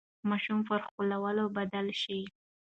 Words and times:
ماشوم 0.29 0.59
پر 0.67 0.79
ښکلولو 0.87 1.45
بدل 1.57 1.87
شي. 2.01 2.19